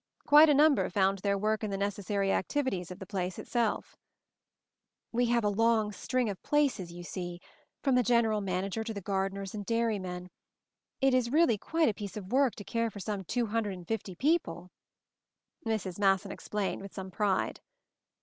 Quite 0.25 0.49
a 0.49 0.55
number 0.55 0.89
found 0.89 1.19
their 1.19 1.37
work 1.37 1.63
in 1.63 1.69
the 1.69 1.77
necessary 1.77 2.31
activities 2.33 2.89
of 2.89 2.97
the 2.97 3.05
place 3.05 3.37
itself. 3.37 3.99
"We 5.11 5.27
have 5.27 5.43
a 5.43 5.47
long 5.49 5.91
string 5.91 6.27
of 6.27 6.41
places, 6.41 6.91
you 6.91 7.03
see— 7.03 7.39
from 7.83 7.93
the 7.93 8.01
general 8.01 8.41
manager 8.41 8.83
to 8.83 8.95
the 8.95 8.99
garden 9.01 9.37
MOVING 9.37 9.51
THE 9.51 9.57
MOUNTAIN 9.75 10.01
155 10.01 10.01
ers 10.01 10.25
and 10.25 11.03
dairymen. 11.03 11.07
It 11.07 11.13
is 11.15 11.31
really 11.31 11.59
quite 11.59 11.89
a 11.89 11.93
piece 11.93 12.17
of 12.17 12.31
work, 12.31 12.55
to 12.55 12.63
care 12.63 12.89
for 12.89 12.99
some 12.99 13.23
two 13.25 13.45
hundred 13.45 13.73
and 13.75 13.87
fifty 13.87 14.15
people," 14.15 14.71
Mrs. 15.67 15.99
Masson 15.99 16.31
explained 16.31 16.81
with 16.81 16.95
some 16.95 17.11
pride. 17.11 17.61